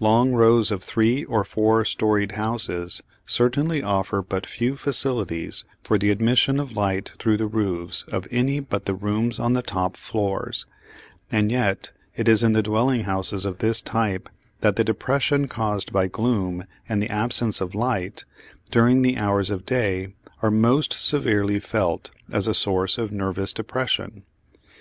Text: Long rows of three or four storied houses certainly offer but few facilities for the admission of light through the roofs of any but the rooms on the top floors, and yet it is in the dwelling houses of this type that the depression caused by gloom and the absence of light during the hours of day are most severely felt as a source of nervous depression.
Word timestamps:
Long 0.00 0.32
rows 0.32 0.72
of 0.72 0.82
three 0.82 1.24
or 1.26 1.44
four 1.44 1.84
storied 1.84 2.32
houses 2.32 3.00
certainly 3.26 3.80
offer 3.80 4.22
but 4.22 4.44
few 4.44 4.74
facilities 4.74 5.62
for 5.84 5.98
the 5.98 6.10
admission 6.10 6.58
of 6.58 6.72
light 6.76 7.12
through 7.20 7.36
the 7.36 7.46
roofs 7.46 8.02
of 8.10 8.26
any 8.32 8.58
but 8.58 8.86
the 8.86 8.94
rooms 8.94 9.38
on 9.38 9.52
the 9.52 9.62
top 9.62 9.96
floors, 9.96 10.66
and 11.30 11.52
yet 11.52 11.92
it 12.16 12.26
is 12.26 12.42
in 12.42 12.54
the 12.54 12.60
dwelling 12.64 13.04
houses 13.04 13.44
of 13.44 13.58
this 13.58 13.80
type 13.80 14.28
that 14.62 14.74
the 14.74 14.82
depression 14.82 15.46
caused 15.46 15.92
by 15.92 16.08
gloom 16.08 16.64
and 16.88 17.00
the 17.00 17.10
absence 17.12 17.60
of 17.60 17.72
light 17.72 18.24
during 18.72 19.02
the 19.02 19.16
hours 19.16 19.48
of 19.48 19.64
day 19.64 20.08
are 20.42 20.50
most 20.50 20.92
severely 20.94 21.60
felt 21.60 22.10
as 22.32 22.48
a 22.48 22.52
source 22.52 22.98
of 22.98 23.12
nervous 23.12 23.52
depression. 23.52 24.24